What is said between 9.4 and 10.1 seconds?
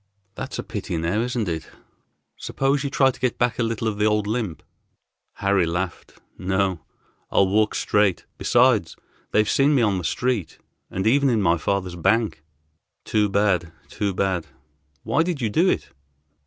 seen me on the